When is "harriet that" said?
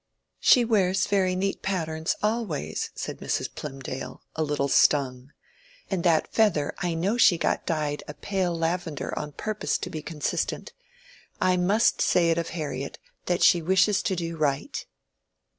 12.57-13.43